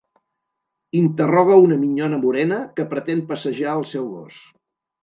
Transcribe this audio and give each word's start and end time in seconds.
Interroga 1.01 1.59
una 1.65 1.79
minyona 1.83 2.21
morena 2.27 2.61
que 2.81 2.89
pretén 2.95 3.25
passejar 3.31 3.79
el 3.81 3.89
seu 3.97 4.15
gos. 4.19 4.43